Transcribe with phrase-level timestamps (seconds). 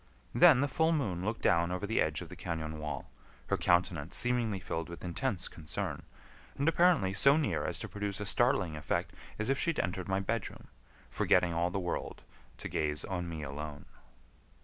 [0.33, 3.11] Then the full moon looked down over the edge of the cañon wall,
[3.49, 6.01] her countenance seemingly filled with intense concern,
[6.57, 10.07] and apparently so near as to produce a startling effect as if she had entered
[10.07, 10.69] my bedroom,
[11.11, 12.23] forgetting all the world,
[12.57, 13.85] to gaze on me alone.